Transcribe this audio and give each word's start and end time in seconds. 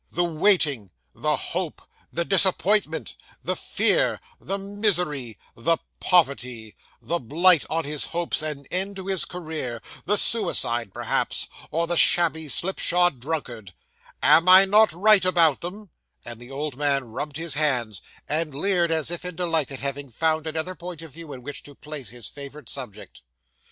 The 0.09 0.23
waiting 0.23 0.89
the 1.13 1.35
hope 1.37 1.79
the 2.11 2.25
disappointment 2.25 3.15
the 3.43 3.55
fear 3.55 4.19
the 4.39 4.57
misery 4.57 5.37
the 5.55 5.77
poverty 5.99 6.75
the 6.99 7.19
blight 7.19 7.65
on 7.69 7.83
his 7.85 8.05
hopes, 8.05 8.41
and 8.41 8.65
end 8.71 8.95
to 8.95 9.05
his 9.05 9.25
career 9.25 9.79
the 10.05 10.17
suicide 10.17 10.91
perhaps, 10.91 11.47
or 11.69 11.85
the 11.85 11.97
shabby, 11.97 12.47
slipshod 12.49 13.19
drunkard. 13.19 13.75
Am 14.23 14.49
I 14.49 14.65
not 14.65 14.91
right 14.91 15.23
about 15.23 15.61
them?' 15.61 15.91
And 16.25 16.39
the 16.39 16.49
old 16.49 16.77
man 16.77 17.03
rubbed 17.09 17.37
his 17.37 17.53
hands, 17.53 18.01
and 18.27 18.55
leered 18.55 18.89
as 18.89 19.11
if 19.11 19.23
in 19.23 19.35
delight 19.35 19.71
at 19.71 19.81
having 19.81 20.09
found 20.09 20.47
another 20.47 20.73
point 20.73 21.03
of 21.03 21.11
view 21.11 21.31
in 21.31 21.43
which 21.43 21.61
to 21.61 21.75
place 21.75 22.09
his 22.09 22.27
favourite 22.27 22.69
subject. 22.69 23.21
Mr. 23.21 23.21